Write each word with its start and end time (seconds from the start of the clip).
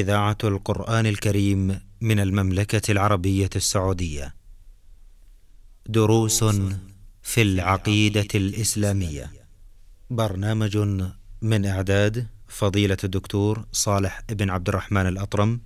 إذاعة 0.00 0.38
القرآن 0.44 1.06
الكريم 1.06 1.80
من 2.00 2.20
المملكة 2.20 2.92
العربية 2.92 3.50
السعودية. 3.56 4.34
دروس 5.86 6.44
في 7.22 7.42
العقيدة 7.42 8.28
الإسلامية. 8.34 9.30
برنامج 10.10 10.76
من 11.42 11.66
إعداد 11.66 12.26
فضيلة 12.48 12.96
الدكتور 13.04 13.64
صالح 13.72 14.22
بن 14.28 14.50
عبد 14.50 14.68
الرحمن 14.68 15.06
الأطرم. 15.06 15.60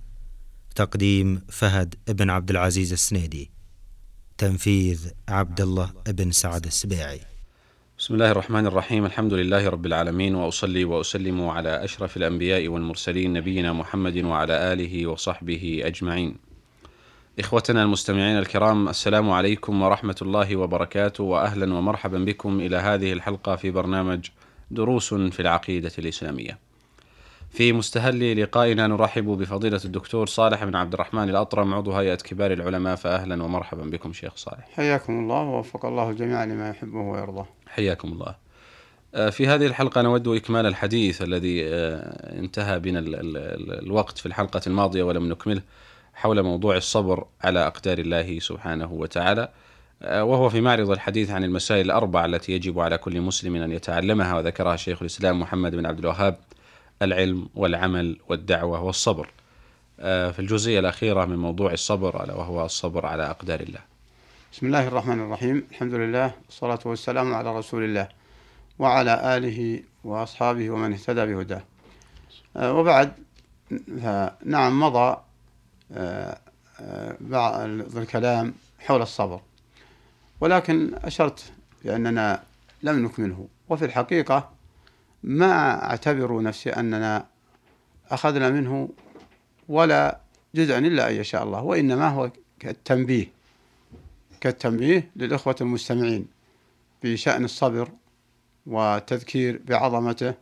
تقديم 0.75 1.41
فهد 1.49 1.95
بن 2.07 2.29
عبد 2.29 2.49
العزيز 2.49 2.91
السنيدي. 2.91 3.51
تنفيذ 4.37 5.07
عبد 5.29 5.61
الله 5.61 5.93
بن 6.07 6.31
سعد 6.31 6.65
السبيعي. 6.65 7.21
بسم 7.99 8.13
الله 8.13 8.31
الرحمن 8.31 8.65
الرحيم 8.65 9.05
الحمد 9.05 9.33
لله 9.33 9.69
رب 9.69 9.85
العالمين 9.85 10.35
واصلي 10.35 10.85
واسلم 10.85 11.49
على 11.49 11.83
اشرف 11.83 12.17
الانبياء 12.17 12.67
والمرسلين 12.67 13.33
نبينا 13.33 13.73
محمد 13.73 14.17
وعلى 14.23 14.73
اله 14.73 15.07
وصحبه 15.07 15.81
اجمعين. 15.85 16.35
اخوتنا 17.39 17.83
المستمعين 17.83 18.37
الكرام 18.37 18.89
السلام 18.89 19.29
عليكم 19.29 19.81
ورحمه 19.81 20.15
الله 20.21 20.55
وبركاته 20.55 21.23
واهلا 21.23 21.73
ومرحبا 21.73 22.17
بكم 22.17 22.59
إلى 22.59 22.77
هذه 22.77 23.13
الحلقة 23.13 23.55
في 23.55 23.71
برنامج 23.71 24.29
دروس 24.71 25.13
في 25.13 25.39
العقيده 25.39 25.91
الاسلاميه. 25.99 26.59
في 27.49 27.73
مستهل 27.73 28.41
لقائنا 28.41 28.87
نرحب 28.87 29.25
بفضيله 29.25 29.81
الدكتور 29.85 30.27
صالح 30.27 30.63
بن 30.63 30.75
عبد 30.75 30.93
الرحمن 30.93 31.29
الاطرم 31.29 31.73
عضو 31.73 31.91
هيئه 31.91 32.15
كبار 32.15 32.51
العلماء 32.51 32.95
فاهلا 32.95 33.43
ومرحبا 33.43 33.83
بكم 33.83 34.13
شيخ 34.13 34.35
صالح. 34.35 34.67
حياكم 34.75 35.19
الله 35.19 35.41
ووفق 35.41 35.85
الله 35.85 36.09
الجميع 36.09 36.43
لما 36.43 36.69
يحبه 36.69 36.99
ويرضاه. 36.99 37.56
حياكم 37.67 38.07
الله. 38.13 38.35
آه، 39.15 39.29
في 39.29 39.47
هذه 39.47 39.65
الحلقة 39.65 40.01
نود 40.01 40.27
إكمال 40.27 40.65
الحديث 40.65 41.21
الذي 41.21 41.63
آه، 41.67 42.39
انتهى 42.39 42.79
بنا 42.79 42.99
ال- 42.99 43.15
ال- 43.15 43.37
ال- 43.37 43.85
الوقت 43.85 44.17
في 44.17 44.25
الحلقة 44.25 44.61
الماضية 44.67 45.03
ولم 45.03 45.29
نكمله 45.29 45.61
حول 46.13 46.43
موضوع 46.43 46.77
الصبر 46.77 47.25
على 47.43 47.67
أقدار 47.67 47.97
الله 47.97 48.39
سبحانه 48.39 48.93
وتعالى. 48.93 49.49
آه، 50.01 50.23
وهو 50.23 50.49
في 50.49 50.61
معرض 50.61 50.91
الحديث 50.91 51.29
عن 51.31 51.43
المسائل 51.43 51.85
الأربع 51.85 52.25
التي 52.25 52.51
يجب 52.51 52.79
على 52.79 52.97
كل 52.97 53.21
مسلم 53.21 53.55
أن 53.55 53.71
يتعلمها 53.71 54.35
وذكرها 54.37 54.75
شيخ 54.75 55.01
الإسلام 55.01 55.39
محمد 55.39 55.75
بن 55.75 55.85
عبد 55.85 55.99
الوهاب 55.99 56.37
العلم 57.01 57.49
والعمل 57.55 58.17
والدعوة 58.29 58.81
والصبر. 58.83 59.29
في 59.97 60.39
الجزئية 60.39 60.79
الأخيرة 60.79 61.25
من 61.25 61.35
موضوع 61.37 61.73
الصبر 61.73 62.23
ألا 62.23 62.33
وهو 62.33 62.65
الصبر 62.65 63.05
على 63.05 63.29
أقدار 63.29 63.59
الله. 63.59 63.79
بسم 64.53 64.65
الله 64.65 64.87
الرحمن 64.87 65.19
الرحيم 65.19 65.67
الحمد 65.71 65.93
لله 65.93 66.31
والصلاة 66.45 66.79
والسلام 66.85 67.33
على 67.33 67.57
رسول 67.57 67.83
الله 67.83 68.07
وعلى 68.79 69.37
آله 69.37 69.83
وأصحابه 70.03 70.69
ومن 70.69 70.93
اهتدى 70.93 71.25
بهداه 71.25 71.63
وبعد 72.55 73.13
نعم 74.45 74.79
مضى 74.79 75.17
بعض 77.21 77.59
الكلام 77.97 78.53
حول 78.79 79.01
الصبر 79.01 79.41
ولكن 80.41 80.95
أشرت 80.95 81.51
بأننا 81.83 82.43
لم 82.83 83.05
نكمله 83.05 83.47
وفي 83.69 83.85
الحقيقة 83.85 84.49
ما 85.23 85.83
أعتبر 85.83 86.41
نفسي 86.41 86.69
أننا 86.69 87.25
أخذنا 88.09 88.49
منه 88.49 88.89
ولا 89.69 90.19
جزءا 90.55 90.77
إلا 90.77 91.09
أن 91.09 91.15
يشاء 91.15 91.43
الله 91.43 91.63
وإنما 91.63 92.09
هو 92.09 92.31
كالتنبيه 92.59 93.36
كالتنبيه 94.41 95.11
للإخوة 95.15 95.55
المستمعين 95.61 96.27
بشأن 97.03 97.45
الصبر 97.45 97.89
والتذكير 98.65 99.61
بعظمته 99.67 100.33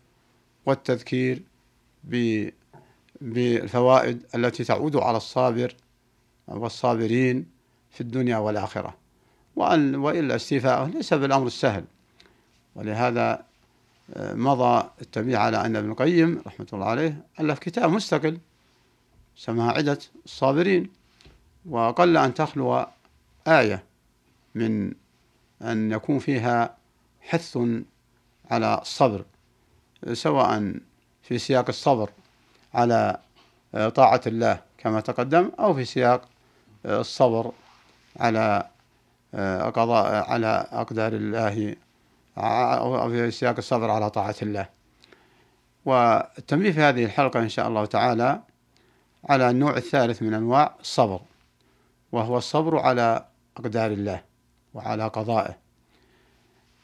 والتذكير 0.66 1.42
بالفوائد 3.22 4.24
التي 4.36 4.64
تعود 4.64 4.96
على 4.96 5.18
الصابر 5.18 5.76
والصابرين 6.48 7.46
في 7.92 8.02
الدنيا 8.02 8.38
والآخرة. 8.38 8.96
وأن 9.56 9.96
وإلا 9.96 10.36
استيفاءه 10.36 10.88
ليس 10.88 11.14
بالأمر 11.14 11.48
السهل. 11.48 11.86
ولهذا 12.76 13.46
آه، 14.14 14.34
مضى 14.34 14.90
التنبيه 15.02 15.38
على 15.38 15.66
أن 15.66 15.76
ابن 15.76 15.92
القيم 15.92 16.42
رحمة 16.48 16.68
الله 16.74 16.86
عليه 16.86 17.26
ألف 17.40 17.60
كتاب 17.60 17.92
مستقل 17.92 18.38
سماها 19.36 19.72
عدة 19.72 20.00
الصابرين 20.26 20.90
وقل 21.70 22.18
أن 22.18 22.34
تخلو 22.34 22.86
آية 23.48 23.84
من 24.56 24.94
أن 25.62 25.92
يكون 25.92 26.20
فيها 26.20 26.78
حث 27.22 27.58
على 28.52 28.80
الصبر 28.82 29.26
سواء 30.14 30.74
في 31.24 31.38
سياق 31.38 31.66
الصبر 31.70 32.10
على 32.74 33.18
آه، 33.76 33.90
طاعة 33.90 34.22
الله 34.28 34.60
كما 34.78 35.02
تقدم 35.02 35.52
أو 35.60 35.74
في 35.74 35.86
سياق 35.86 36.22
آه، 36.86 37.02
الصبر 37.02 37.52
على 38.20 38.68
آه، 39.34 39.70
قضاء 39.70 40.32
على 40.32 40.68
أقدار 40.72 41.14
الله 41.14 41.76
أو 42.38 43.10
في 43.10 43.32
سياق 43.32 43.56
الصبر 43.58 43.90
على 43.90 44.10
طاعة 44.10 44.36
الله. 44.42 44.70
والتنبيه 45.86 46.72
في 46.72 46.80
هذه 46.80 47.06
الحلقة 47.06 47.40
إن 47.40 47.50
شاء 47.50 47.68
الله 47.68 47.86
تعالى 47.86 48.42
على 49.30 49.50
النوع 49.50 49.78
الثالث 49.78 50.22
من 50.22 50.34
أنواع 50.34 50.76
الصبر 50.80 51.20
وهو 52.12 52.38
الصبر 52.38 52.80
على 52.80 53.26
أقدار 53.58 53.92
الله. 53.92 54.22
وعلى 54.76 55.08
قضائه. 55.08 55.58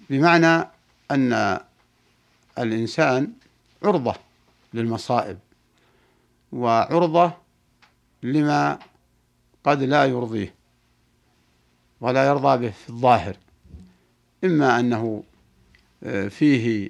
بمعنى 0.10 0.68
أن 1.12 1.60
الإنسان 2.60 3.34
عرضة 3.84 4.16
للمصائب 4.74 5.40
وعرضة 6.52 7.32
لما 8.24 8.80
قد 9.64 9.84
لا 9.84 10.06
يرضيه 10.06 10.54
ولا 12.02 12.28
يرضى 12.28 12.58
به 12.58 12.72
في 12.72 12.90
الظاهر. 12.90 13.38
إما 14.44 14.80
أنه 14.80 15.24
آه، 16.04 16.28
فيه 16.28 16.90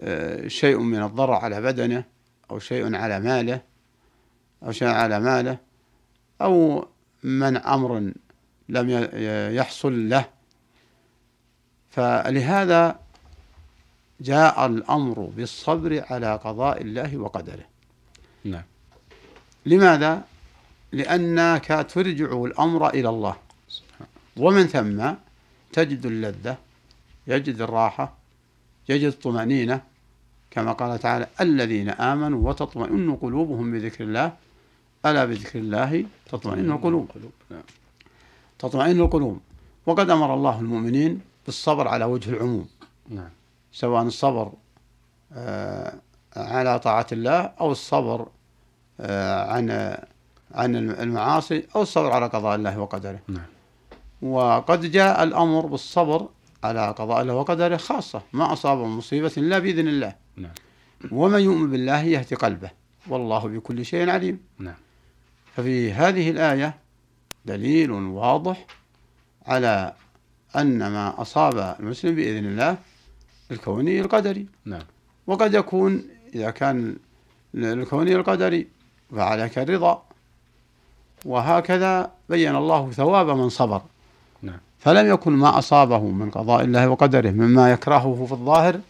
آه، 0.00 0.48
شيء 0.48 0.78
من 0.78 1.02
الضرر 1.02 1.32
على 1.32 1.60
بدنه 1.60 2.04
أو 2.50 2.58
شيء 2.58 2.96
على 2.96 3.20
ماله 3.20 3.60
أو 4.62 4.72
شيء 4.72 4.88
على 4.88 5.20
ماله 5.20 5.58
أو 6.42 6.86
من 7.22 7.56
أمر 7.56 8.12
لم 8.68 9.08
يحصل 9.54 10.08
له. 10.08 10.24
فلهذا 11.90 13.00
جاء 14.20 14.66
الأمر 14.66 15.20
بالصبر 15.36 16.04
على 16.10 16.36
قضاء 16.44 16.82
الله 16.82 17.16
وقدره. 17.16 17.64
نعم. 18.44 18.62
لماذا؟ 19.66 20.24
لأنك 20.92 21.86
ترجع 21.90 22.44
الأمر 22.44 22.88
إلى 22.88 23.08
الله. 23.08 23.36
ومن 24.36 24.66
ثم 24.66 25.12
تجد 25.72 26.06
اللذة 26.06 26.56
يجد 27.26 27.60
الراحة 27.60 28.14
يجد 28.88 29.12
الطمأنينة. 29.12 29.80
كما 30.50 30.72
قال 30.72 30.98
تعالى 30.98 31.26
الذين 31.40 31.88
آمنوا 31.88 32.48
وتطمئن 32.48 33.16
قلوبهم 33.16 33.72
بذكر 33.72 34.04
الله. 34.04 34.32
ألا 35.06 35.24
بذكر 35.24 35.58
الله 35.58 36.04
تطمئن 36.26 36.72
القلوب. 36.72 37.10
نعم. 37.50 37.62
تطمئن 38.58 39.00
القلوب. 39.00 39.40
وقد 39.86 40.10
أمر 40.10 40.34
الله 40.34 40.60
المؤمنين 40.60 41.20
بالصبر 41.46 41.88
على 41.88 42.04
وجه 42.04 42.30
العموم. 42.30 42.68
نعم. 43.08 43.30
سواء 43.72 44.02
الصبر 44.02 44.52
آه، 45.32 45.94
على 46.36 46.78
طاعة 46.78 47.06
الله 47.12 47.40
أو 47.60 47.72
الصبر 47.72 48.28
آه، 49.00 49.52
عن 49.52 49.96
عن 50.54 50.76
المعاصي 50.76 51.66
أو 51.76 51.82
الصبر 51.82 52.10
على 52.12 52.26
قضاء 52.26 52.56
الله 52.56 52.78
وقدره. 52.78 53.18
نعم. 53.28 53.46
وقد 54.22 54.90
جاء 54.90 55.22
الأمر 55.22 55.66
بالصبر 55.66 56.28
على 56.64 56.90
قضاء 56.90 57.22
الله 57.22 57.34
وقدره 57.34 57.76
خاصة 57.76 58.22
ما 58.32 58.52
أصاب 58.52 58.78
مصيبة 58.78 59.32
إلا 59.36 59.58
بإذن 59.58 59.88
الله. 59.88 60.14
نعم. 60.36 60.52
ومن 61.12 61.40
يؤمن 61.40 61.70
بالله 61.70 62.02
يهدي 62.02 62.34
قلبه 62.34 62.70
والله 63.08 63.48
بكل 63.48 63.84
شيء 63.84 64.10
عليم. 64.10 64.40
نعم. 64.58 64.74
ففي 65.56 65.92
هذه 65.92 66.30
الآية 66.30 66.74
دليل 67.48 67.90
واضح 67.90 68.66
على 69.46 69.92
أن 70.56 70.78
ما 70.78 71.22
أصاب 71.22 71.76
المسلم 71.80 72.14
بإذن 72.14 72.44
الله 72.46 72.76
الكوني 73.50 74.00
القدري. 74.00 74.46
نعم. 74.64 74.86
وقد 75.26 75.54
يكون 75.54 76.02
إذا 76.34 76.50
كان 76.50 76.96
الكوني 77.54 78.16
القدري 78.16 78.68
فعليك 79.16 79.58
الرضا. 79.58 80.02
وهكذا 81.24 82.10
بين 82.28 82.56
الله 82.56 82.90
ثواب 82.90 83.30
من 83.30 83.48
صبر. 83.48 83.82
نعم. 84.42 84.60
فلم 84.78 85.06
يكن 85.14 85.32
ما 85.32 85.58
أصابه 85.58 86.00
من 86.00 86.30
قضاء 86.30 86.64
الله 86.64 86.88
وقدره 86.88 87.30
مما 87.30 87.72
يكرهه 87.72 88.24
في 88.26 88.32
الظاهر 88.32 88.80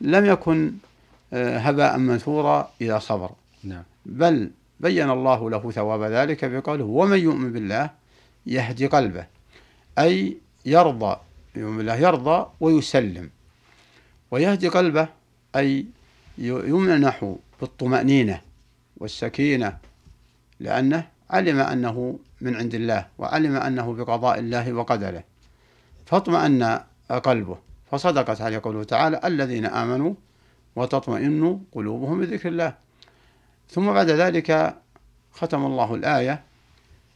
لم 0.00 0.24
يكن 0.26 0.72
آه، 1.32 1.58
هباء 1.58 1.98
منثورا 1.98 2.70
إذا 2.80 2.98
صبر. 2.98 3.30
نعم. 3.64 3.82
بل 4.06 4.50
بين 4.80 5.10
الله 5.10 5.50
له 5.50 5.70
ثواب 5.70 6.02
ذلك 6.02 6.44
بقوله 6.44 6.84
ومن 6.84 7.18
يؤمن 7.18 7.52
بالله 7.52 7.90
يهدي 8.48 8.86
قلبه 8.86 9.26
أي 9.98 10.36
يرضى 10.64 11.16
يؤمن 11.56 11.76
بالله 11.76 11.94
يرضى 11.94 12.46
ويسلم. 12.60 13.30
ويهدي 14.30 14.68
قلبه 14.68 15.08
أي 15.56 15.86
يمنح 16.38 17.34
بالطمأنينة 17.60 18.40
والسكينة 18.96 19.78
لأنه 20.60 21.08
علم 21.30 21.58
أنه 21.60 22.18
من 22.40 22.56
عند 22.56 22.74
الله 22.74 23.06
وعلم 23.18 23.56
أنه 23.56 23.92
بقضاء 23.94 24.38
الله 24.38 24.72
وقدره. 24.72 25.24
فاطمأن 26.06 26.80
قلبه. 27.24 27.58
فصدقت 27.90 28.40
عليه 28.40 28.60
قوله 28.64 28.84
تعالى 28.84 29.20
الذين 29.24 29.66
آمنوا 29.66 30.14
وتطمئن 30.76 31.60
قلوبهم 31.72 32.20
بذكر 32.20 32.48
الله. 32.48 32.74
ثم 33.70 33.92
بعد 33.92 34.10
ذلك 34.10 34.76
ختم 35.32 35.64
الله 35.66 35.94
الآية 35.94 36.42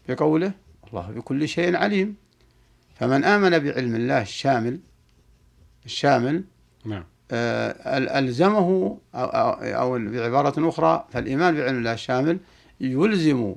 بقوله 0.09 0.53
الله 0.93 1.11
بكل 1.11 1.49
شيء 1.49 1.77
عليم. 1.77 2.17
فمن 2.95 3.25
آمن 3.25 3.59
بعلم 3.59 3.95
الله 3.95 4.23
الشامل 4.23 4.79
الشامل 5.87 6.45
نعم. 6.85 7.05
آه، 7.31 8.19
ألزمه 8.19 8.99
أو, 9.15 9.27
أو 9.53 9.99
بعبارة 9.99 10.69
أخرى 10.69 11.05
فالإيمان 11.13 11.55
بعلم 11.55 11.79
الله 11.79 11.93
الشامل 11.93 12.39
يلزم 12.81 13.55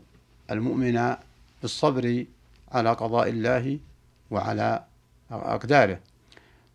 المؤمن 0.51 1.15
بالصبر 1.61 2.25
على 2.71 2.89
قضاء 2.89 3.29
الله 3.29 3.79
وعلى 4.31 4.83
أقداره. 5.31 5.99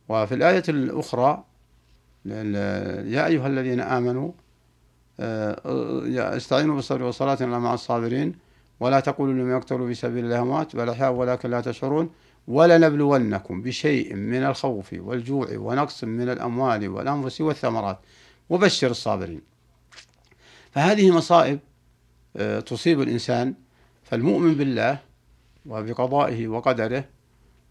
وفي 0.09 0.35
الآية 0.35 0.63
الأخرى 0.69 1.45
يا 3.15 3.27
أيها 3.27 3.47
الذين 3.47 3.81
آمنوا 3.81 4.33
آه، 5.21 6.37
استعينوا 6.37 6.75
بالصبر 6.77 7.03
والصلاة 7.03 7.47
مع 7.47 7.75
الصابرين. 7.75 8.35
ولا 8.81 9.01
تقولوا 9.01 9.35
لمن 9.35 9.51
يقتلوا 9.51 9.87
في 9.87 9.95
سبيل 9.95 10.25
الله 10.25 10.41
أموات 10.41 10.77
بل 10.77 10.89
أحياء 10.89 11.13
ولكن 11.13 11.51
لا 11.51 11.61
تشعرون. 11.61 12.11
ولنبلونكم 12.49 13.63
بشيء 13.63 14.15
من 14.15 14.43
الخوف 14.43 14.93
والجوع 14.93 15.49
ونقص 15.53 16.05
من 16.05 16.29
الأموال 16.29 16.89
والأنفس 16.89 17.41
والثمرات. 17.41 17.99
وبشر 18.51 18.91
الصابرين. 18.91 19.41
فهذه 20.73 21.11
مصائب 21.11 21.59
آه، 22.37 22.61
تصيب 22.61 23.01
الإنسان. 23.01 23.55
فالمؤمن 24.05 24.55
بالله 24.55 24.99
وبقضائه 25.67 26.49
وقدره 26.49 27.05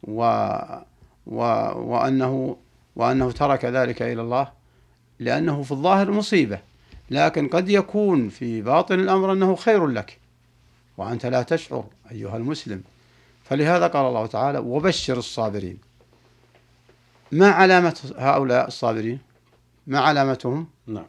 و 0.03 0.21
و 1.25 1.41
وأنه 1.75 2.57
وأنه 2.95 3.31
ترك 3.31 3.65
ذلك 3.65 4.01
إلى 4.01 4.21
الله 4.21 4.51
لأنه 5.19 5.63
في 5.63 5.71
الظاهر 5.71 6.11
مصيبة. 6.11 6.59
لكن 7.11 7.47
قد 7.47 7.69
يكون 7.69 8.29
في 8.29 8.61
باطن 8.61 8.99
الأمر 8.99 9.33
أنه 9.33 9.55
خير 9.55 9.87
لك. 9.87 10.18
وأنت 10.99 11.25
لا 11.25 11.43
تشعر 11.43 11.85
أيها 12.11 12.37
المسلم. 12.37 12.83
فلهذا 13.43 13.87
قال 13.87 14.05
الله 14.05 14.25
تعالى 14.25 14.57
وبشر 14.59 15.17
الصابرين. 15.17 15.77
ما 17.31 17.49
علامة 17.51 18.13
هؤلاء 18.17 18.67
الصابرين؟ 18.67 19.19
ما 19.87 19.99
علامتهم؟ 19.99 20.67
نعم. 20.87 21.05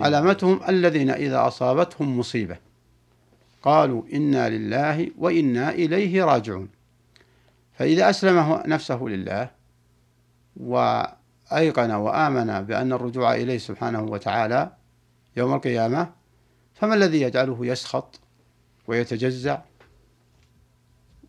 علامتهم 0.00 0.60
الذين 0.68 1.10
إذا 1.10 1.46
أصابتهم 1.46 2.18
مصيبة. 2.18 2.56
قالوا 3.62 4.02
إنا 4.12 4.48
لله 4.48 5.10
وإنا 5.18 5.70
إليه 5.70 6.24
راجعون. 6.24 6.68
فإذا 7.78 8.10
أسلم 8.10 8.62
نفسه 8.66 9.02
لله 9.02 9.50
وأيقن 10.56 11.90
وآمن 11.90 12.62
بأن 12.62 12.92
الرجوع 12.92 13.34
إليه 13.34 13.58
سبحانه 13.58 14.02
وتعالى 14.02 14.72
يوم 15.36 15.54
القيامة 15.54 16.10
فما 16.74 16.94
الذي 16.94 17.20
يجعله 17.20 17.66
يسخط؟ 17.66 18.20
ويتجزع. 18.88 19.60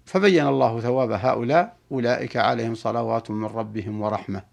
فبين 0.06 0.48
الله 0.48 0.80
ثواب 0.80 1.12
هؤلاء 1.12 1.78
أولئك 1.92 2.38
عليهم 2.38 2.76
صلوات 2.76 3.32
من 3.32 3.46
ربهم 3.46 4.02
ورحمة 4.02 4.44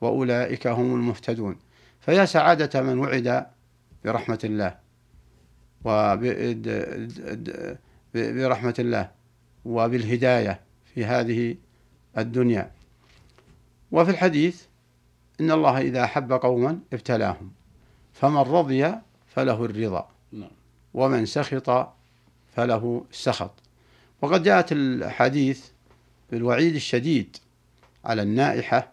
وأولئك 0.00 0.66
هم 0.66 0.94
المهتدون. 0.94 1.56
فيا 2.00 2.24
سعادة 2.24 2.82
من 2.82 2.98
وعد 2.98 3.46
برحمة 4.04 4.38
الله 4.44 4.78
وبرحمة 8.14 8.74
الله 8.78 9.10
وبالهداية 9.64 10.60
في 10.94 11.04
هذه 11.04 11.56
الدنيا. 12.18 12.72
وفي 13.92 14.10
الحديث 14.10 14.62
إن 15.40 15.50
الله 15.50 15.80
إذا 15.80 16.04
أحب 16.04 16.32
قوما 16.32 16.78
ابتلاهم 16.92 17.52
فمن 18.12 18.36
رضي 18.36 18.94
فله 19.26 19.64
الرضا 19.64 20.08
نعم. 20.32 20.50
ومن 20.94 21.26
سخط 21.26 21.94
فله 22.56 23.04
السخط 23.10 23.50
وقد 24.22 24.42
جاءت 24.42 24.72
الحديث 24.72 25.66
بالوعيد 26.30 26.74
الشديد 26.74 27.36
على 28.04 28.22
النائحة 28.22 28.92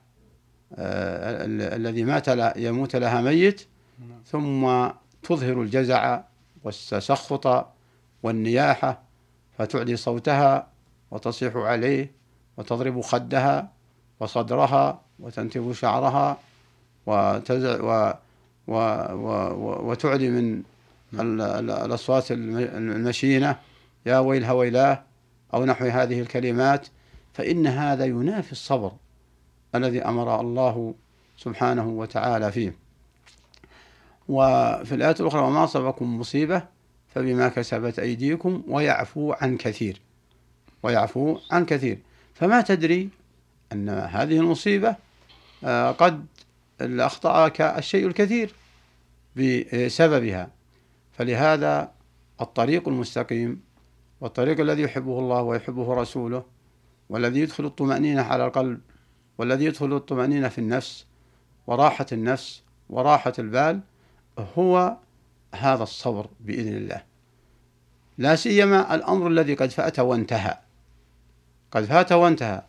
آه 0.76 1.46
الذي 1.76 2.04
مات 2.04 2.58
يموت 2.58 2.96
لها 2.96 3.22
ميت 3.22 3.62
نعم. 4.00 4.22
ثم 4.26 4.90
تظهر 5.24 5.62
الجزع 5.62 6.22
والتسخط 6.64 7.68
والنياحة 8.24 9.02
فتعلي 9.58 9.96
صوتها 9.96 10.68
وتصيح 11.12 11.56
عليه 11.56 12.12
وتضرب 12.58 13.02
خدها 13.02 13.72
وصدرها 14.20 15.02
وتنتف 15.20 15.80
شعرها 15.80 16.38
وتزع 17.06 17.82
و 17.82 18.14
و 18.68 18.76
و 18.76 19.90
وتعلي 19.90 20.30
من 20.30 20.64
الأصوات 21.14 22.26
المشينة 22.32 23.56
يا 24.06 24.20
ويلها 24.20 24.52
ويلاه 24.52 25.04
أو 25.54 25.66
نحو 25.66 25.86
هذه 25.86 26.22
الكلمات 26.22 26.88
فإن 27.34 27.68
هذا 27.68 28.06
ينافي 28.06 28.52
الصبر 28.52 28.92
الذي 29.76 30.02
أمر 30.02 30.42
الله 30.42 30.94
سبحانه 31.38 31.88
وتعالى 31.88 32.52
فيه. 32.52 32.76
وفي 34.30 34.96
الآية 34.96 35.16
الأخرى 35.20 35.42
وما 35.42 35.64
أصابكم 35.64 36.20
مصيبة 36.20 36.64
فبما 37.08 37.50
كسبت 37.50 38.00
أيديكم 38.00 38.64
ويعفو 38.68 39.34
عن 39.34 39.58
كثير. 39.58 40.02
ويعفو 40.84 41.38
عن 41.52 41.66
كثير. 41.66 42.00
فما 42.34 42.62
تدري 42.62 43.10
أن 43.72 43.90
هذه 43.90 44.38
المصيبة 44.38 44.96
آه، 45.64 45.92
قد 45.92 46.26
أخطأك 46.82 47.62
الشيء 47.62 48.08
الكثير 48.08 48.54
بسببها. 49.36 50.59
فلهذا 51.20 51.92
الطريق 52.42 52.88
المستقيم 52.88 53.62
والطريق 54.22 54.60
الذي 54.60 54.82
يحبه 54.82 55.20
الله 55.20 55.42
ويحبه 55.42 55.94
رسوله 55.94 56.46
والذي 57.10 57.40
يدخل 57.40 57.66
الطمأنينة 57.66 58.22
على 58.22 58.46
القلب 58.46 58.80
والذي 59.38 59.66
يدخل 59.66 59.96
الطمأنينة 59.96 60.48
في 60.48 60.58
النفس 60.58 61.06
وراحة 61.68 62.06
النفس 62.12 62.64
وراحة 62.90 63.34
البال 63.40 63.80
هو 64.58 64.98
هذا 65.56 65.84
الصبر 65.84 66.30
بإذن 66.40 66.78
الله. 66.78 67.04
لا 68.18 68.36
سيما 68.36 68.96
الأمر 68.96 69.28
الذي 69.28 69.54
قد 69.54 69.70
فات 69.70 70.00
وانتهى. 70.00 70.58
قد 71.72 71.84
فات 71.84 72.12
وانتهى 72.12 72.62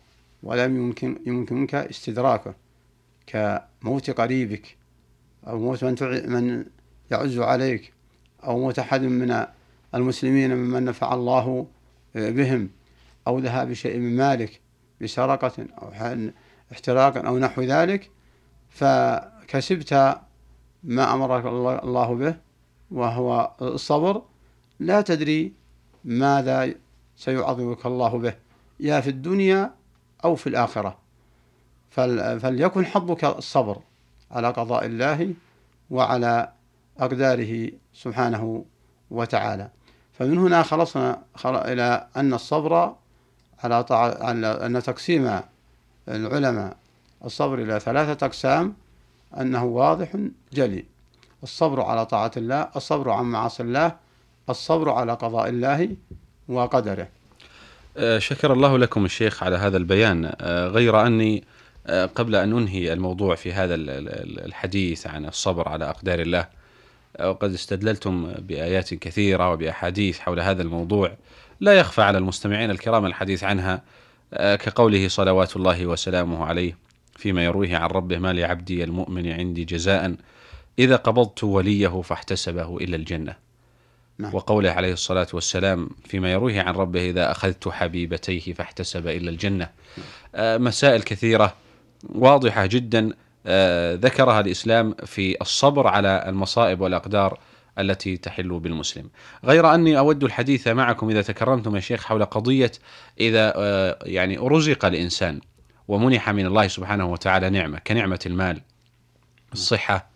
ولم 0.43 0.75
يمكن 0.75 1.19
يمكنك 1.25 1.75
استدراكه 1.75 2.55
كموت 3.27 4.09
قريبك 4.09 4.77
أو 5.47 5.59
موت 5.59 5.83
من, 5.83 5.95
من 6.31 6.65
يعز 7.11 7.39
عليك 7.39 7.93
أو 8.43 8.59
موت 8.59 8.79
أحد 8.79 9.01
من 9.01 9.45
المسلمين 9.95 10.55
ممن 10.55 10.85
نفع 10.85 11.13
الله 11.13 11.67
بهم 12.15 12.69
أو 13.27 13.39
ذهاب 13.39 13.73
شيء 13.73 13.97
من 13.97 14.15
مالك 14.15 14.61
بسرقة 15.01 15.67
أو 15.81 16.15
احتراق 16.71 17.25
أو 17.25 17.37
نحو 17.39 17.61
ذلك 17.61 18.11
فكسبت 18.69 19.93
ما 20.83 21.13
أمرك 21.13 21.45
الله 21.83 22.15
به 22.15 22.35
وهو 22.91 23.51
الصبر. 23.61 24.21
لا 24.79 25.01
تدري 25.01 25.53
ماذا 26.05 26.73
سيعظمك 27.17 27.85
الله 27.85 28.17
به 28.17 28.33
يا 28.79 29.01
في 29.01 29.09
الدنيا 29.09 29.71
أو 30.25 30.35
في 30.35 30.47
الآخرة. 30.47 30.97
فليكن 31.89 32.85
حظك 32.85 33.23
الصبر 33.23 33.81
على 34.31 34.47
قضاء 34.47 34.85
الله 34.85 35.33
وعلى 35.89 36.51
أقداره 37.01 37.71
سبحانه 37.93 38.65
وتعالى. 39.11 39.69
فمن 40.13 40.37
هنا 40.37 40.63
خلصنا 40.63 41.21
إلى 41.45 42.07
أن 42.17 42.33
الصبر 42.33 42.95
على 43.63 43.83
طاعة 43.83 44.31
أن 44.65 44.83
تقسيم 44.83 45.39
العلماء 46.09 46.77
الصبر 47.25 47.59
إلى 47.59 47.79
ثلاثة 47.79 48.25
أقسام 48.25 48.73
أنه 49.39 49.65
واضح 49.65 50.09
جلي. 50.53 50.85
الصبر 51.43 51.81
على 51.81 52.05
طاعة 52.05 52.31
الله 52.37 52.67
الصبر 52.75 53.09
عن 53.09 53.25
معاصي 53.25 53.63
الله 53.63 53.95
الصبر 54.49 54.89
على 54.89 55.13
قضاء 55.13 55.49
الله 55.49 55.95
وقدره. 56.47 57.07
آه، 57.97 58.19
شكر 58.19 58.53
الله 58.53 58.77
لكم 58.77 59.05
الشيخ 59.05 59.43
على 59.43 59.55
هذا 59.55 59.77
البيان. 59.77 60.31
آه، 60.41 60.67
غير 60.67 61.07
أني 61.07 61.43
آه، 61.87 62.05
قبل 62.05 62.35
أن 62.35 62.57
أنهي 62.57 62.93
الموضوع 62.93 63.35
في 63.35 63.53
هذا 63.53 63.75
الحديث 63.75 65.07
عن 65.07 65.25
الصبر 65.25 65.69
على 65.69 65.89
أقدار 65.89 66.19
الله 66.19 66.47
وقد 67.19 67.53
استدللتم 67.53 68.31
بآيات 68.31 68.93
كثيرة 68.93 69.51
وبأحاديث 69.51 70.19
حول 70.19 70.39
هذا 70.39 70.61
الموضوع 70.61 71.17
لا 71.59 71.73
يخفى 71.73 72.01
على 72.01 72.17
المستمعين 72.17 72.71
الكرام 72.71 73.05
الحديث 73.05 73.43
عنها 73.43 73.81
كقوله 74.33 75.07
صلوات 75.07 75.55
الله 75.55 75.85
وسلامه 75.85 76.45
عليه 76.45 76.77
فيما 77.15 77.45
يرويه 77.45 77.77
عن 77.77 77.89
ربه 77.89 78.17
ما 78.17 78.33
لعبدي 78.33 78.83
المؤمن 78.83 79.31
عندي 79.31 79.65
جزاء 79.65 80.15
إذا 80.79 80.95
قبضت 80.95 81.43
وليه 81.43 82.01
فاحتسبه 82.01 82.77
إلى 82.77 82.95
الجنة 82.95 83.35
نعم. 84.17 84.35
وقوله 84.35 84.71
عليه 84.71 84.93
الصلاة 84.93 85.27
والسلام 85.33 85.89
فيما 86.05 86.31
يرويه 86.31 86.61
عن 86.61 86.73
ربه 86.73 87.09
إذا 87.09 87.31
أخذت 87.31 87.67
حبيبتيه 87.67 88.53
فاحتسب 88.53 89.07
إلى 89.07 89.29
الجنة 89.29 89.69
آه، 90.35 90.57
مسائل 90.57 91.01
كثيرة 91.01 91.55
واضحة 92.09 92.65
جدا 92.65 93.09
آه، 93.09 93.15
ذكرها 93.95 94.39
الإسلام 94.39 94.95
في 95.05 95.41
الصبر 95.41 95.87
على 95.87 96.23
المصائب 96.27 96.81
والأقدار 96.81 97.39
التي 97.79 98.17
تحل 98.17 98.59
بالمسلم. 98.59 99.09
غير 99.45 99.73
أني 99.75 99.97
أود 99.97 100.23
الحديث 100.23 100.67
معكم 100.67 101.09
إذا 101.09 101.21
تكرمتم 101.21 101.75
يا 101.75 101.79
شيخ 101.81 102.03
حول 102.05 102.25
قضية 102.25 102.71
إذا 103.19 103.53
آه، 103.55 103.99
يعني 104.03 104.37
رزق 104.37 104.85
الإنسان 104.85 105.41
ومنح 105.87 106.29
من 106.29 106.45
الله 106.45 106.67
سبحانه 106.67 107.05
وتعالى 107.05 107.49
نعمة 107.49 107.79
كنعمة 107.79 108.19
المال 108.25 108.61
الصحة 109.53 110.07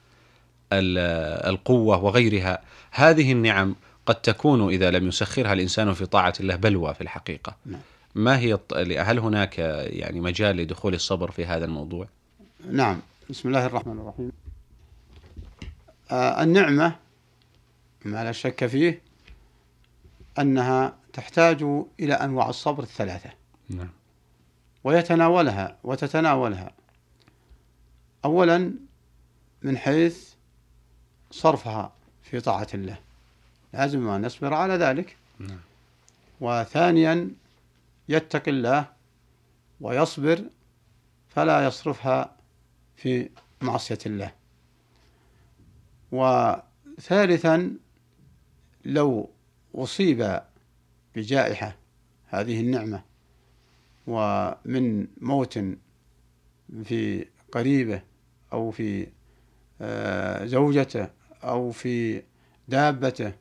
ال- 0.73 1.49
القوة 1.49 2.03
وغيرها 2.03 2.61
هذه 2.91 3.31
النعم 3.31 3.75
قد 4.05 4.15
تكون 4.15 4.69
إذا 4.69 4.91
لم 4.91 5.07
يسخرها 5.07 5.53
الإنسان 5.53 5.93
في 5.93 6.05
طاعة 6.05 6.33
الله 6.39 6.55
بلوى 6.55 6.93
في 6.93 7.01
الحقيقة. 7.01 7.55
نعم. 7.65 7.79
ما 8.15 8.39
هي 8.39 8.59
هل 8.99 9.19
هناك 9.19 9.59
يعني 9.59 10.19
مجال 10.21 10.57
لدخول 10.57 10.93
الصبر 10.93 11.31
في 11.31 11.45
هذا 11.45 11.65
الموضوع؟ 11.65 12.07
نعم. 12.71 12.99
بسم 13.29 13.49
الله 13.49 13.65
الرحمن 13.65 13.99
الرحيم. 13.99 14.31
آه 16.11 16.43
النعمة 16.43 16.95
ما 18.05 18.23
لا 18.23 18.31
شك 18.31 18.65
فيه 18.65 19.01
أنها 20.39 20.97
تحتاج 21.13 21.63
إلى 21.99 22.13
أنواع 22.13 22.49
الصبر 22.49 22.83
الثلاثة. 22.83 23.29
نعم. 23.69 23.89
ويتناولها 24.83 25.77
وتتناولها. 25.83 26.71
أولا 28.25 28.73
من 29.61 29.77
حيث 29.77 30.33
صرفها 31.31 31.93
في 32.23 32.39
طاعة 32.39 32.67
الله. 32.73 32.97
لازم 33.73 34.07
أن 34.09 34.25
نصبر 34.25 34.53
على 34.53 34.73
ذلك. 34.73 35.17
نعم. 35.39 35.59
وثانيا 36.41 37.29
يتقي 38.09 38.51
الله 38.51 38.85
ويصبر 39.81 40.43
فلا 41.29 41.67
يصرفها 41.67 42.34
في 42.95 43.29
معصية 43.61 43.97
الله. 44.05 44.31
وثالثا 46.11 47.77
لو 48.85 49.29
أصيب 49.75 50.41
بجائحة 51.15 51.75
هذه 52.25 52.59
النعمة 52.59 53.03
ومن 54.07 55.07
موت 55.21 55.59
في 56.83 57.25
قريبه 57.51 58.01
أو 58.53 58.71
في 58.71 59.07
آه، 59.81 60.45
زوجته 60.45 61.09
أو 61.43 61.71
في 61.71 62.23
دابته 62.67 63.33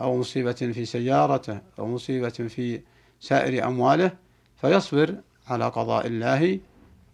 أو 0.00 0.18
مصيبة 0.18 0.52
في 0.52 0.84
سيارته 0.84 1.60
أو 1.78 1.86
مصيبة 1.86 2.28
في 2.28 2.80
سائر 3.20 3.66
أمواله 3.66 4.16
فيصبر 4.60 5.20
على 5.46 5.68
قضاء 5.68 6.06
الله 6.06 6.60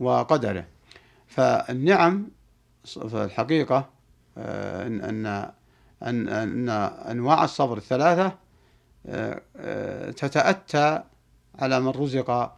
وقدره. 0.00 0.66
فالنعم 1.36 2.28
في 2.84 3.24
الحقيقة 3.24 3.88
آه، 4.38 4.86
أن 4.86 5.00
أن 5.00 5.26
أن 6.02 6.28
أن 6.28 6.68
أنواع 7.10 7.44
الصبر 7.44 7.76
الثلاثة 7.76 8.32
آه، 9.06 9.42
آه، 9.56 10.10
تتأتى 10.10 11.02
على 11.58 11.80
من 11.80 11.88
رزق 11.88 12.52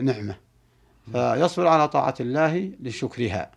نعمة. 0.00 0.36
فيصبر 1.12 1.66
على 1.66 1.88
طاعة 1.88 2.14
الله 2.20 2.72
لشكرها 2.80 3.50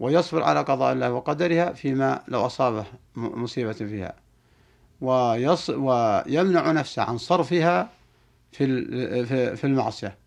ويصبر 0.00 0.42
على 0.42 0.60
قضاء 0.60 0.92
الله 0.92 1.12
وقدرها 1.12 1.72
فيما 1.72 2.22
لو 2.28 2.46
أصابه 2.46 2.84
مصيبة 3.16 3.72
فيها. 3.72 4.14
ويص 5.00 5.70
ويمنع 5.70 6.72
نفسه 6.72 7.02
عن 7.02 7.18
صرفها 7.18 7.90
في 8.52 9.56
في 9.56 9.64
المعصية. 9.64 10.18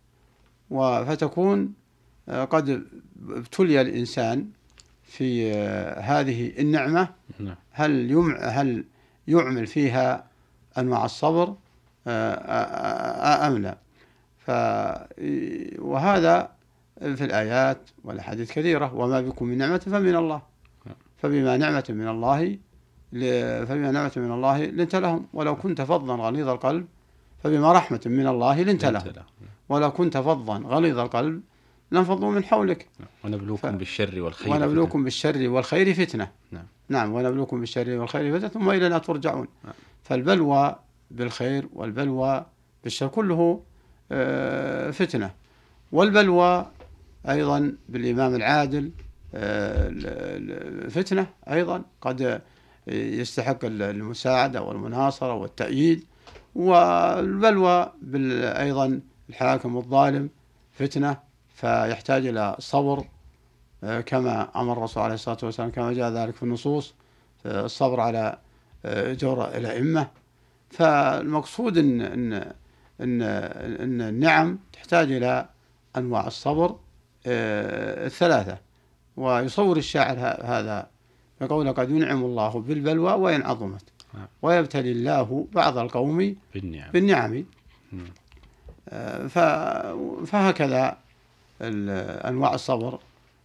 فتكون 1.07 1.84
قد 2.29 2.83
ابتلي 3.29 3.81
الإنسان 3.81 4.47
في 5.03 5.53
آه، 5.53 5.99
هذه 5.99 6.51
النعمة. 6.59 7.09
نعم. 7.39 7.55
هل 7.71 8.11
يمع 8.11 8.37
هل 8.37 8.85
يعمل 9.27 9.67
فيها 9.67 10.27
انواع 10.77 11.05
الصبر؟ 11.05 11.55
آه، 12.07 12.33
آه، 12.33 13.45
آه، 13.45 13.47
أم 13.47 13.57
لا؟ 13.57 13.77
ف 14.37 14.51
وهذا 15.79 16.51
في 16.99 17.25
الآيات 17.25 17.89
والأحاديث 18.03 18.51
كثيرة. 18.51 18.95
وما 18.95 19.21
بكم 19.21 19.45
من 19.45 19.57
نعمة 19.57 19.77
فمن 19.77 20.15
الله. 20.15 20.41
فبما 21.17 21.57
نعمة 21.57 21.85
من 21.89 22.07
الله 22.07 22.57
فبما 23.65 23.91
نعمة 23.91 24.11
من 24.15 24.31
الله 24.31 24.65
لنت 24.65 24.95
لهم. 24.95 25.27
ولو 25.33 25.55
كنت 25.55 25.81
فظا 25.81 26.15
غليظ 26.15 26.47
القلب 26.49 26.85
فبما 27.43 27.73
رحمة 27.73 28.01
من 28.05 28.27
الله 28.27 28.61
لنت 28.61 28.85
لهم. 28.85 29.07
له. 29.07 29.23
ولو 29.69 29.91
كنت 29.91 30.17
فظا 30.17 30.57
غليظ 30.57 30.99
القلب 30.99 31.41
لانفضوا 31.91 32.31
من 32.31 32.43
حولك. 32.43 32.87
ونبلوكم 33.23 33.71
ف- 33.71 33.75
بالشر 33.75 34.21
والخير 34.21 34.53
ونبلوكم 34.53 35.03
بالشر 35.03 35.49
والخير 35.49 35.93
فتنة. 35.93 36.31
نعم. 36.51 36.63
نعم 36.89 37.13
ونبلوكم 37.13 37.59
بالشر 37.59 37.89
والخير 37.89 38.37
فتنة 38.37 38.47
ثم 38.49 38.69
إلينا 38.69 38.97
ترجعون. 38.97 39.47
نعم. 39.63 39.73
فالبلوى 40.03 40.75
بالخير 41.11 41.67
والبلوى 41.73 42.45
بالشر 42.83 43.07
كله 43.07 43.61
آه، 44.11 44.91
فتنة. 44.91 45.31
والبلوى 45.91 46.65
أيضا 47.29 47.75
بالإمام 47.89 48.35
العادل 48.35 48.91
آه، 49.35 49.89
فتنة 50.89 51.27
أيضا. 51.51 51.81
قد 52.01 52.41
يستحق 52.87 53.65
ال- 53.65 53.81
المساعدة 53.81 54.61
والمناصرة 54.61 55.33
والتأييد. 55.33 56.05
والبلوى 56.55 57.91
أيضا 58.43 58.99
الحاكم 59.29 59.77
الظالم 59.77 60.29
فتنة. 60.71 61.17
فيحتاج 61.55 62.25
إلى 62.25 62.55
صبر 62.59 63.05
آه، 63.83 64.01
كما 64.01 64.49
أمر 64.55 64.73
الرسول 64.73 65.03
عليه 65.03 65.13
الصلاة 65.13 65.37
والسلام 65.43 65.71
كما 65.71 65.93
جاء 65.93 66.11
ذلك 66.11 66.35
في 66.35 66.43
النصوص 66.43 66.93
آه، 67.45 67.65
الصبر 67.65 67.99
على 67.99 68.37
آه، 68.85 69.13
جور 69.13 69.47
الأئمة. 69.47 70.07
فالمقصود 70.69 71.77
إن 71.77 72.01
إن 72.01 72.33
إن 73.01 73.21
إن 73.81 74.01
النعم 74.01 74.59
تحتاج 74.73 75.11
إلى 75.11 75.49
أنواع 75.97 76.27
الصبر 76.27 76.75
الثلاثة. 77.25 78.57
ويصور 79.17 79.77
الشاعر 79.77 80.17
هذا 80.43 80.87
بقوله 81.41 81.71
قد 81.71 81.89
ينعم 81.89 82.23
الله 82.23 82.61
بالبلوى 82.61 83.13
وإن 83.13 83.41
عظمت. 83.41 83.83
نعم. 84.13 84.27
ويبتلي 84.41 84.91
الله 84.91 85.47
بعض 85.53 85.77
القوم 85.77 86.35
بالنعم. 86.53 86.91
بالنعم. 86.91 87.45
فهكذا 90.25 90.97
أنواع 91.61 92.53
الصبر 92.53 92.99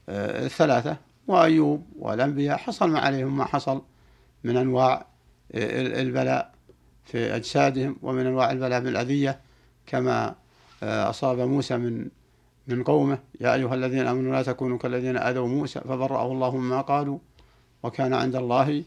آه، 0.08 0.44
الثلاثة 0.46 0.96
وأيوب 1.28 1.86
والأنبياء 1.98 2.56
حصل 2.56 2.90
ما 2.90 2.98
عليهم 3.00 3.36
ما 3.36 3.44
حصل 3.44 3.82
من 4.44 4.56
أنواع 4.56 5.06
آه، 5.54 5.80
ال- 5.80 5.94
البلاء 5.94 6.52
في 7.04 7.36
أجسادهم 7.36 7.96
ومن 8.02 8.26
أنواع 8.26 8.50
البلاء 8.50 8.80
بالأذية 8.80 9.40
كما 9.86 10.34
آه، 10.82 11.10
أصاب 11.10 11.38
موسى 11.40 11.76
من 11.76 12.08
من 12.66 12.82
قومه. 12.82 13.18
يا 13.40 13.54
أيها 13.54 13.74
الذين 13.74 14.06
آمنوا 14.06 14.32
لا 14.32 14.42
تكونوا 14.42 14.78
كالذين 14.78 15.16
آذوا 15.16 15.48
موسى 15.48 15.80
فبرأه 15.80 16.32
الله 16.32 16.56
مما 16.56 16.80
قالوا 16.80 17.18
وكان 17.82 18.14
عند 18.14 18.36
الله 18.36 18.84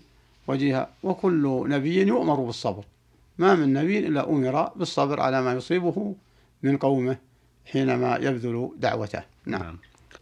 وجيها. 0.47 0.89
وكل 1.03 1.63
نبي 1.67 2.07
يؤمر 2.07 2.35
بالصبر. 2.39 2.83
ما 3.37 3.55
من 3.55 3.73
نبي 3.73 3.99
إلا 4.07 4.29
أمر 4.29 4.69
بالصبر 4.75 5.19
على 5.19 5.41
ما 5.41 5.53
يصيبه 5.53 6.15
من 6.63 6.77
قومه. 6.77 7.17
حينما 7.65 8.17
يبذل 8.17 8.69
دعوته. 8.77 9.23
نعم. 9.45 9.63
نعم. 9.63 9.77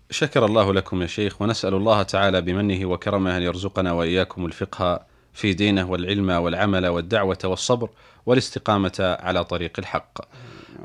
شكر 0.09 0.45
الله 0.45 0.73
لكم 0.73 1.01
يا 1.01 1.07
شيخ 1.07 1.41
ونسأل 1.41 1.73
الله 1.73 2.03
تعالى 2.03 2.41
بمنه 2.41 2.85
وكرمه 2.85 3.37
أن 3.37 3.41
يرزقنا 3.41 3.91
وإياكم 3.91 4.45
الفقه 4.45 5.05
في 5.33 5.53
دينه 5.53 5.91
والعلم 5.91 6.29
والعمل 6.29 6.87
والدعوة 6.87 7.37
والصبر 7.43 7.89
والاستقامة 8.25 9.17
على 9.19 9.43
طريق 9.43 9.71
الحق. 9.79 10.17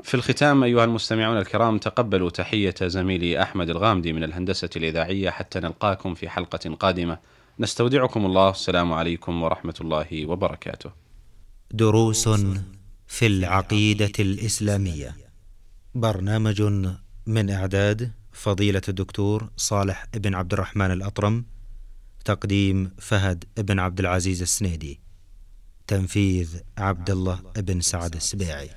في 0.03 0.13
الختام 0.13 0.63
أيها 0.63 0.83
المستمعون 0.83 1.37
الكرام 1.37 1.77
تقبلوا 1.77 2.29
تحية 2.29 2.75
زميلي 2.81 3.41
أحمد 3.41 3.69
الغامدي 3.69 4.13
من 4.13 4.23
الهندسة 4.23 4.69
الإذاعية 4.75 5.29
حتى 5.29 5.59
نلقاكم 5.59 6.13
في 6.13 6.29
حلقة 6.29 6.75
قادمة. 6.79 7.17
نستودعكم 7.59 8.25
الله. 8.25 8.49
السلام 8.49 8.93
عليكم 8.93 9.43
ورحمة 9.43 9.75
الله 9.81 10.25
وبركاته. 10.25 10.91
دروس 11.71 12.29
في 13.07 13.27
العقيدة 13.27 14.11
الإسلامية. 14.19 15.26
برنامج 15.95 16.61
من 17.25 17.49
إعداد 17.49 18.11
فضيلة 18.31 18.81
الدكتور 18.89 19.49
صالح 19.57 20.05
بن 20.13 20.35
عبد 20.35 20.53
الرحمن 20.53 20.91
الأطرم 20.91 21.45
تقديم 22.25 22.91
فهد 22.99 23.43
بن 23.57 23.79
عبد 23.79 23.99
العزيز 23.99 24.41
السنيدي 24.41 24.99
تنفيذ 25.87 26.57
عبد 26.77 27.09
الله 27.09 27.41
بن 27.57 27.81
سعد 27.81 28.15
السبيعي. 28.15 28.69